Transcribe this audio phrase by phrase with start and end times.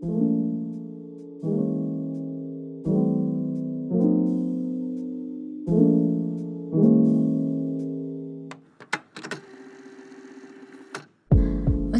[0.00, 0.08] What's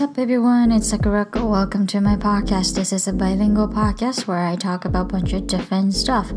[0.00, 0.72] up, everyone?
[0.72, 1.50] It's Sakurako.
[1.50, 2.76] Welcome to my podcast.
[2.76, 6.32] This is a bilingual podcast where I talk about a bunch of different stuff,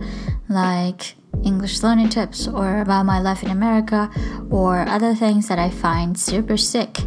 [0.50, 1.16] like
[1.46, 4.12] English learning tips, or about my life in America,
[4.50, 6.98] or other things that I find super sick,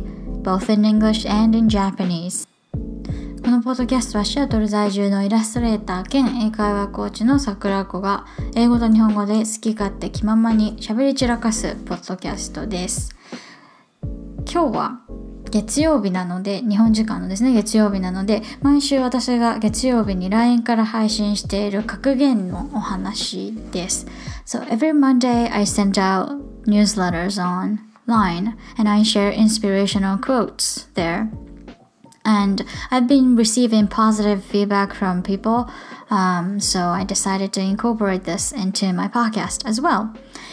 [0.40, 2.46] both in English and in Japanese.
[3.58, 8.24] のポッドキャストはシアトル在住のイラストレーター兼英会話コーチの桜子が
[8.54, 13.16] 英語と日本語で好き勝手気ままに喋り散らかすポッドキャストです。
[14.48, 15.00] 今日は
[15.50, 24.06] 月曜日なので、日本時間のですね、月曜日なので、毎週私が月曜日に LINE から配信している格言のお話です。
[24.46, 31.28] So every Monday I send out newsletters on line and I share inspirational quotes there.
[32.28, 35.66] And I've been receiving positive feedback from people,
[36.10, 40.10] um, so I decided to incorporate this into my podcast as well.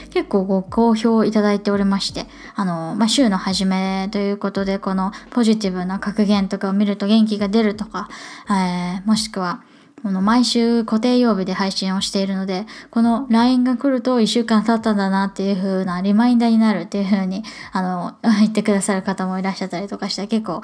[0.09, 8.07] 結構ご好評いただいておりまして、あの、まあ、週の初めということで、このポジティブな格言とかを見ると元気が出るとか、
[8.49, 9.61] えーもしくは、
[10.05, 20.61] この毎週固定曜日で配信をしているので、この LINE が来ると1週間経ったんだなっていう風なリマインダーになるっていう風に、あの、 言ってくださる方もいらっしゃったりとかして、結構、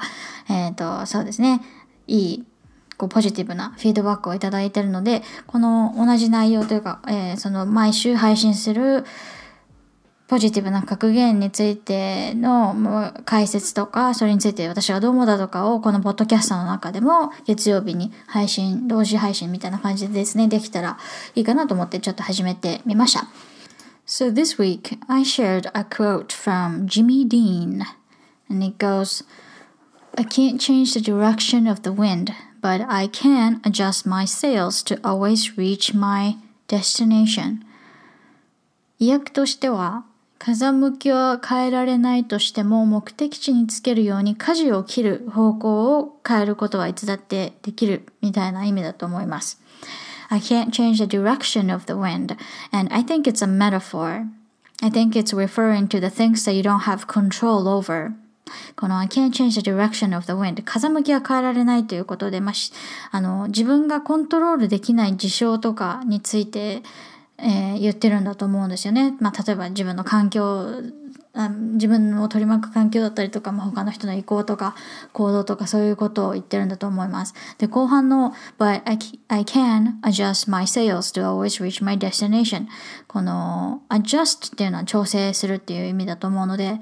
[0.48, 1.60] えっ、と、そうですね、
[2.06, 2.44] いい、
[2.96, 9.04] こうポジティブなフィードバックをいただいているので、この同じ内容というか、えーその毎週配信する
[10.32, 20.98] ポジティブな格言についての解説とか、それについて私がどう思ったとかをこのポッドキャストの中でも月曜日に配信、同時配信みたいな感じでですね、できたら
[21.34, 23.26] いいかなと思ってちょっと始めてみました。
[24.06, 27.82] So this week I shared a quote from Jimmy Dean
[28.48, 29.26] and it goes,
[30.16, 34.98] I can't change the direction of the wind, but I can adjust my sails to
[35.02, 36.36] always reach my
[36.68, 37.58] destination.
[38.98, 40.06] 意訳としては
[40.44, 49.60] 風向きは変えられないとしても目的地につけるように舵を切る方向を変えることはいつだってできるみたいな意味だと思います。
[50.30, 52.36] I can't change the direction of the wind
[52.72, 54.26] and I think it's a metaphor.
[54.82, 58.10] I think it's referring to the things that you don't have control over.
[58.74, 62.54] この I can't change the direction of the wind 風向きは変えられないということで、まあ、
[63.16, 66.82] あの自分がコントロールできない事象とかについて
[67.42, 69.16] えー言ってるんだと思うんですよね。
[69.20, 70.82] まあ、例えば自分の環境
[71.34, 74.74] あ自分を取り巻く環境だったりとか、まあ、他の人の意向とか
[75.12, 77.34] 行動とかそういうことを言ってるんだと思います。
[77.58, 78.98] で後半の「But I,
[79.28, 82.66] I can adjust my sails to always reach my destination」
[83.08, 86.80] この「adjust」っていうのは調整するっていう意味だと思うので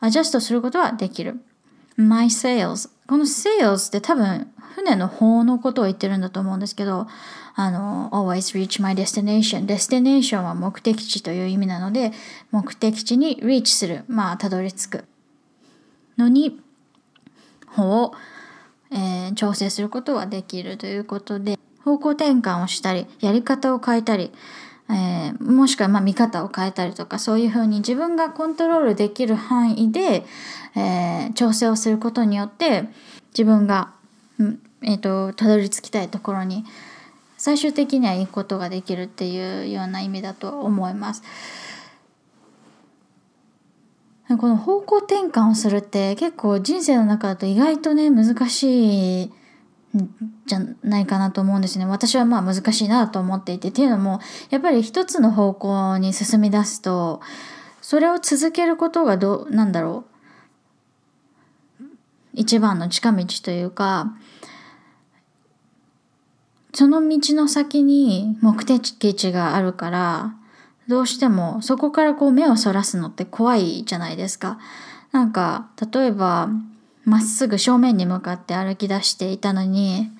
[0.00, 1.40] アジャストすることはできる。
[1.96, 7.08] my sails この sails って多分船の方のことを言ってるんだと思うんですけど
[7.54, 12.12] あの always reach my destination destination は目的地という意味なので
[12.52, 14.04] 目的地に reach する。
[14.06, 15.04] まあたどり着く
[16.16, 16.60] のに
[17.66, 18.14] 方を、
[18.90, 24.32] えー調整することはできるということで方向転換をしたりやり方を変えたり
[24.90, 30.24] えーもしくはま見方を変えたりとかそういうふうに自分がコントロールできる範囲で、
[30.74, 32.84] えー調整をすることによって
[33.30, 33.92] 自分が、
[34.82, 36.64] えー、とたどり着きたいところに
[37.36, 41.22] 最終的には行くことができるっていうような意味だと思います。
[44.36, 49.32] この方向転換をするって結構人生の中だと意外とね難しい
[50.46, 51.86] じゃないかなと思うんですね。
[51.86, 57.20] 私はまあ難しいなと思っていてっていうのもやっぱり一つの方向に進み出すと
[57.80, 60.04] それを続けることがどうなんだろ
[61.80, 61.84] う
[62.34, 64.12] 一番の近道というか
[66.74, 70.34] その道の先に目的地があるから
[70.86, 74.58] どうしてもそこからこう目をそらすのって怖いじゃないですか。
[75.12, 76.50] なんか例えば
[77.08, 80.10] まっすぐ正面に向かって歩き出していたのに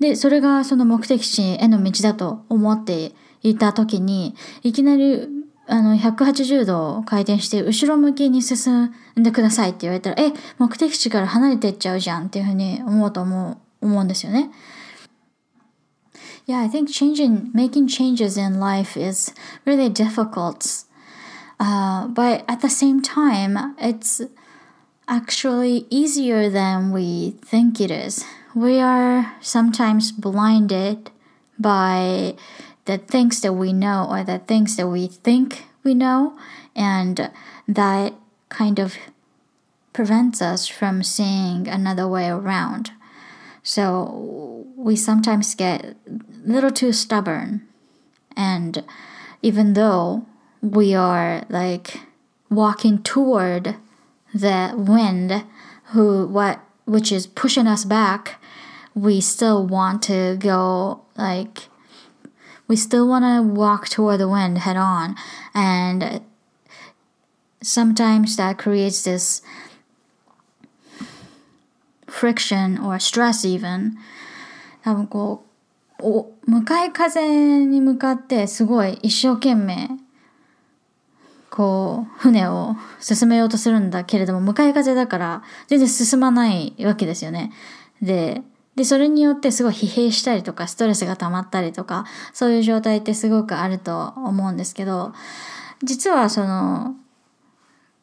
[0.00, 3.12] でそれがその目的地への道だと思って
[3.42, 5.28] いた時にいきなり
[5.68, 13.56] あの180度回転して後ろ向きに進んでくださいって言われたらえ目的地から離れてっちゃうじゃんっていうふうに思うと思う
[13.86, 14.50] 思うんですよね。
[16.46, 19.32] Yeah, I think changing, making changes in life is
[19.64, 20.84] really difficult.
[21.60, 24.26] Uh, but at the same time, it's
[25.08, 28.24] actually easier than we think it is.
[28.54, 31.10] We are sometimes blinded
[31.58, 32.36] by
[32.84, 36.38] the things that we know or the things that we think we know,
[36.74, 37.30] and
[37.68, 38.14] that
[38.48, 38.96] kind of
[39.92, 42.90] prevents us from seeing another way around.
[43.62, 45.94] So we sometimes get a
[46.44, 47.66] little too stubborn.
[48.36, 48.84] And
[49.42, 50.26] even though
[50.60, 52.00] we are like
[52.50, 53.76] walking toward
[54.33, 55.43] the wind
[55.91, 58.41] who what which is pushing us back,
[58.95, 61.69] we still want to go like
[62.67, 65.15] we still want to walk toward the wind head on
[65.53, 66.21] and
[67.61, 69.41] sometimes that creates this
[72.07, 73.97] friction or stress even
[74.83, 75.43] 多分こ
[75.99, 79.89] うお向かい風に向かってすごい一生懸命
[81.52, 87.52] こう船を進めようとするんだけれども向かい風だから全然進まないわけですよね。
[88.00, 88.42] で
[88.74, 95.12] でそれによってすごい疲弊したりとかストレスが溜まったりとかそういう状態ってすごくあると思うんですけど
[95.84, 96.94] 実はその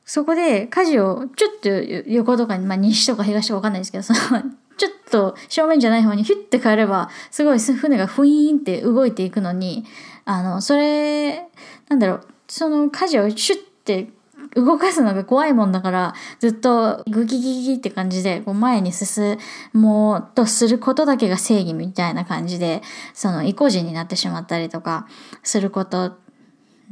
[0.05, 4.43] そこで舵をちょっと横とかに、まあ、西とか東とかわかんないですけどその
[4.77, 9.85] ちょっと正面じゃない方にヒュッて変えればすごい船がフイーンって動いていくのに
[10.25, 11.47] あのそれ
[11.89, 14.09] なんだろうその舵をシュッて
[14.55, 19.37] 動かすのが怖いもんだからずっとグキギギって感じでこう前に進
[19.73, 22.81] もうとすることだけが正義みたいな感じで
[23.13, 25.07] その意固地になってしまったりとか
[25.43, 26.17] すること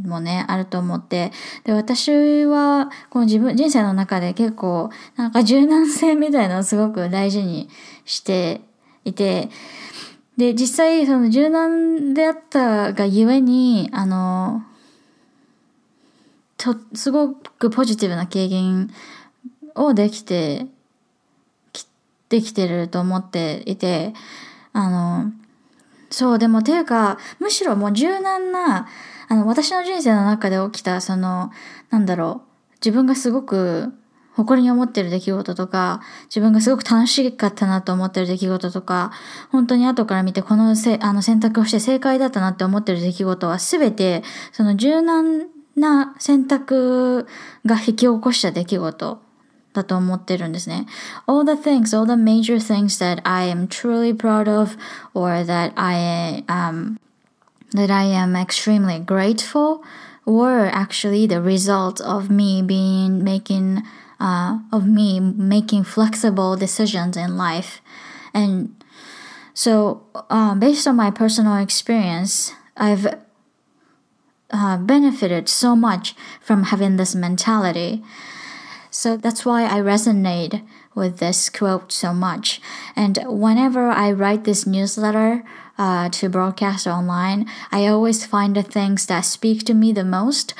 [0.03, 1.31] もねあると思って。
[1.63, 7.69] で私はこの自分人生の中で結構なんか柔軟性みたいなのをすごく大事に
[8.05, 8.61] して
[9.03, 9.49] いて
[10.37, 14.61] で実際その柔軟であったがゆえにあの
[16.57, 18.89] とすごくポジティブな経験
[19.75, 20.67] をできて
[22.29, 24.13] できてると思っていて
[24.73, 25.31] あの
[26.09, 28.87] そうでもていうかむしろもう柔軟な
[29.29, 31.51] あの私の人生の中で起きたその
[31.89, 33.93] なんだろう自分がすごく
[34.37, 39.11] 誇りに思ってる出来事とか、自分がすごく楽しかったなと思ってる出来事とか、
[39.51, 47.26] 本当に後から見てこのせあの選択をして正解だったなって思ってる出来事はすべて、その柔軟な選択
[47.64, 49.20] が引き起こした出来事
[49.72, 50.86] だと思ってるんですね。
[51.26, 54.76] All the things, all the major things that I am truly proud of
[55.14, 56.98] or that I um
[57.72, 59.82] that I am extremely grateful
[60.26, 63.82] were actually the result of me being making
[64.20, 67.80] uh, of me making flexible decisions in life
[68.32, 68.70] and
[69.54, 73.06] so uh, based on my personal experience I've
[74.51, 78.03] uh, benefited so much from having this mentality.
[78.89, 80.65] So that's why I resonate
[80.95, 82.59] with this quote so much.
[82.95, 85.43] And whenever I write this newsletter
[85.77, 90.53] uh, to broadcast online, I always find the things that speak to me the most.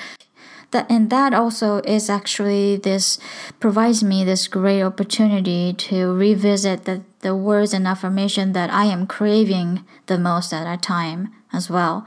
[0.71, 3.17] That and that also is actually this
[3.59, 9.07] provides me this great opportunity to revisit the, the words and affirmation that I am
[9.07, 12.05] craving the most at a time as well.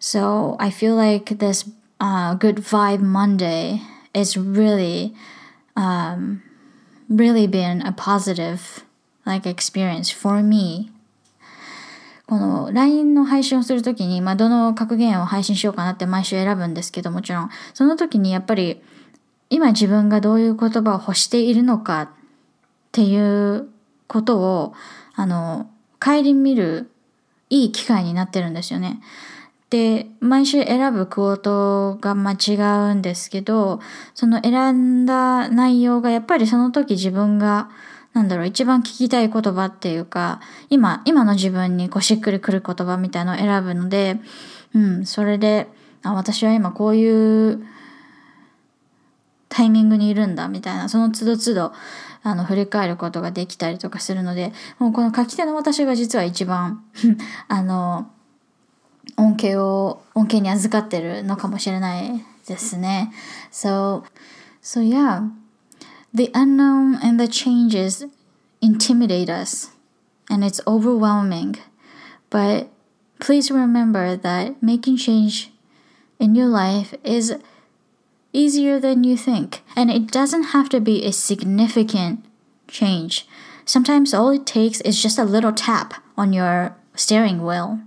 [0.00, 1.68] So I feel like this
[2.00, 3.82] uh, Good Vibe Monday
[4.14, 5.14] is really,
[5.76, 6.42] um,
[7.08, 8.84] really been a positive
[9.26, 10.90] like experience for me.
[12.26, 18.82] この LINE の配信をするときに、まあ、どの格言を配信しようかなって毎週選ぶんですけどもちろんその時にやっぱり
[19.48, 22.08] 今自分がどういう言葉を欲しているのかっ
[22.92, 23.70] ていう
[24.06, 24.74] ことを
[25.14, 25.70] あの
[26.00, 26.90] 顧みる
[27.48, 29.00] いい機会になってるんですよね。
[29.70, 32.54] で毎週選ぶクオートがまあ違
[32.92, 33.80] うんですけど
[34.14, 37.68] その選んだ内容がやっぱりその時自分が
[38.14, 44.18] なんだろう一番聞きたい言葉っていうか今今の自分にこうしっくりくる言葉みたいのを選ぶので、
[44.74, 45.68] うん、それで
[46.02, 47.62] あ私は今こういう
[49.50, 51.72] タイミングにいるんだみたいなその都度都度
[52.22, 56.84] あの振り返ることができたりとかするのでもうこの書き手の私が実は一番
[57.48, 58.10] あの
[59.17, 63.11] 恩恵を恩恵に預かってるのかもしれないですね。
[63.51, 64.03] So,
[64.61, 65.29] so yeah,
[66.13, 68.07] the unknown and the changes
[68.61, 69.71] intimidate us
[70.29, 71.57] and it's overwhelming.
[72.29, 72.69] But
[73.19, 75.51] please remember that making change
[76.19, 77.35] in your life is
[78.31, 79.61] easier than you think.
[79.75, 82.25] And it doesn't have to be a significant
[82.67, 83.27] change.
[83.65, 87.79] Sometimes all it takes is just a little tap on your steering wheel.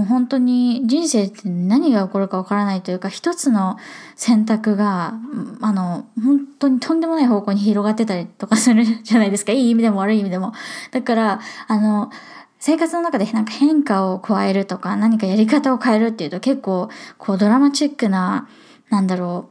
[0.00, 3.76] もう本当に人生って何が起こるかわからないというか一つの
[4.16, 5.12] 選択が
[5.60, 9.52] あの本当にとんでもない方向に広がってたりとかするじゃないですか。
[9.52, 10.54] いい意味でも悪い意味でも。
[10.90, 12.10] だからあの
[12.58, 16.88] 生活の中でなんか変化を加えるとか何かやり方を変えるっていうと結構
[17.18, 18.48] こうドラマチックな
[18.88, 19.50] なんだろ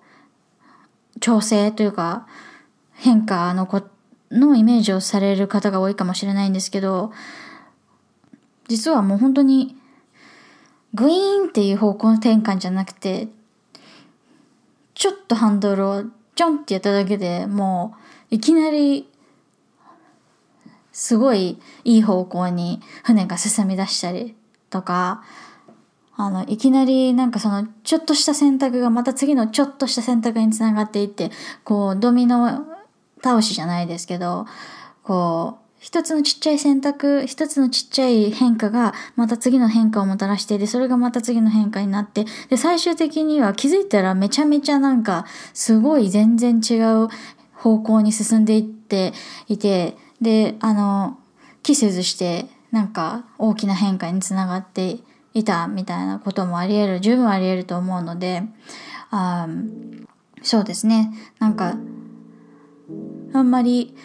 [1.16, 2.26] う調整というか
[2.94, 3.84] 変化のこ
[4.32, 7.12] のイメージをされる方が多いかもしれないんですけど
[8.68, 9.79] 実はもう本当に
[10.94, 13.28] グイーンっていう方向転換じゃなくて
[14.96, 16.04] ちょっとハンドルを
[16.36, 17.96] ちょんってやっただけでも
[18.32, 19.08] ういきなり
[20.92, 24.36] すごいいい方向に船が進み出したり
[24.70, 25.24] とか
[26.16, 31.32] あのいきなりなんかそのちょっとした選択がまた次のちょっとした選択につながっていって
[31.64, 32.66] こうドミノ
[33.24, 34.46] 倒しじゃないですけど
[35.04, 47.08] こう一つのちっちゃい選択一つのちっちゃい変化がまた次の変化をもたらしてでそれがまた次の変化になってで最終的には気づいたらめちゃめちゃなんかすごい全然違う
[47.54, 49.14] 方向に進んでいって
[49.48, 51.18] いてであの
[51.64, 54.98] 期せずしてなんか大きな変化につながって
[55.34, 58.44] いたみたいなこともあり得る十分あり得ると思うので
[59.12, 59.48] あ
[60.42, 61.12] そうですね。
[61.40, 61.76] なんか
[63.34, 63.96] あんまり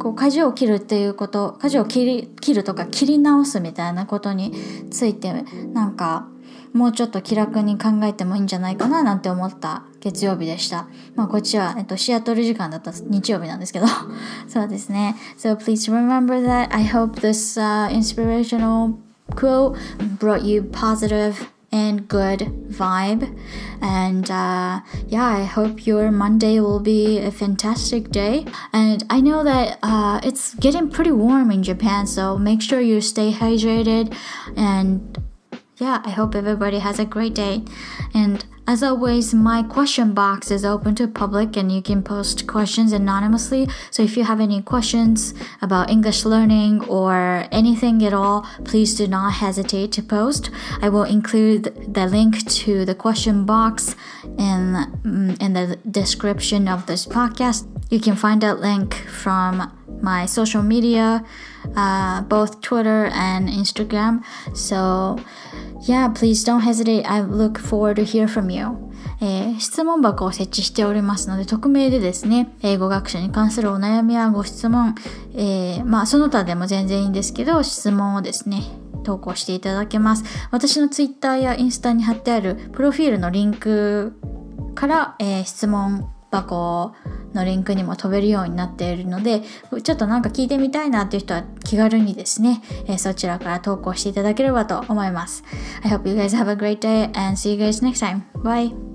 [0.00, 4.52] こう舵を切るっていうこと舵を切り切るとか切り直すみたいなことに
[4.90, 6.26] ついてなんか
[6.72, 10.88] もうちょっと気楽に考えてもいいんじゃないかななんて思った月曜日でした。
[11.16, 13.86] まあこっちは、えっと、シアトル時間だった日曜日なんですけど
[14.48, 15.16] そうですね。
[15.36, 18.94] So please remember that I hope this、uh, inspirational
[19.34, 19.76] quote
[20.18, 21.34] brought you positive
[21.72, 23.38] and good vibe.
[23.80, 28.46] And uh, yeah, I hope your Monday will be a fantastic day.
[28.72, 33.00] And I know that uh, it's getting pretty warm in Japan, so make sure you
[33.00, 34.14] stay hydrated.
[34.56, 35.18] And
[35.76, 37.64] yeah, I hope everybody has a great day.
[38.12, 42.92] And as always, my question box is open to public and you can post questions
[42.92, 43.68] anonymously.
[43.90, 49.08] So if you have any questions about English learning or anything at all, please do
[49.08, 50.50] not hesitate to post.
[50.80, 53.96] I will include the link to the question box
[54.38, 54.60] in
[55.02, 57.66] mm, in the description of this podcast.
[57.90, 61.24] You can find that link from my social media,
[61.74, 64.22] uh, both Twitter and Instagram.
[64.54, 65.18] So
[65.82, 67.04] Yeah, please don't hesitate.
[67.06, 68.76] I look forward to hear from you.
[69.22, 74.94] えー、質問箱を設置しておりますので、匿名でですね、英語学習に関するお悩みやご質問、
[75.34, 78.62] えー、まあ、その他でも全然いいんですけど、質問をですね、
[79.04, 80.24] 投稿していただけます。
[80.50, 84.18] 私の Twitter やインスタに貼ってあるプロフィールのリンク
[84.74, 86.94] から、えー、質問箱
[87.32, 89.42] のリンクにも飛べるようになっているので
[89.82, 95.44] ちょっとなんか聞いてみたいなっていう人は気軽にですね、えー、そちらから投稿していただければと思います
[95.82, 98.22] I hope you guys have a great day and see you guys next time.
[98.42, 98.89] Bye!